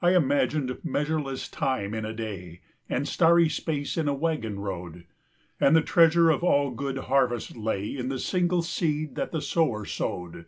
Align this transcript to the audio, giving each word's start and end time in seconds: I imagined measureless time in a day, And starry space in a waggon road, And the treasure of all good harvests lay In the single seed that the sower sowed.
I 0.00 0.14
imagined 0.14 0.78
measureless 0.84 1.48
time 1.48 1.92
in 1.92 2.04
a 2.04 2.12
day, 2.12 2.60
And 2.88 3.08
starry 3.08 3.48
space 3.48 3.96
in 3.96 4.06
a 4.06 4.14
waggon 4.14 4.60
road, 4.60 5.06
And 5.58 5.74
the 5.74 5.82
treasure 5.82 6.30
of 6.30 6.44
all 6.44 6.70
good 6.70 6.98
harvests 6.98 7.56
lay 7.56 7.96
In 7.96 8.10
the 8.10 8.20
single 8.20 8.62
seed 8.62 9.16
that 9.16 9.32
the 9.32 9.42
sower 9.42 9.84
sowed. 9.84 10.46